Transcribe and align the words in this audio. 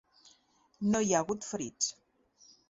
No 0.95 1.01
hi 1.09 1.13
ha 1.13 1.19
hagut 1.25 1.47
ferits. 1.49 1.93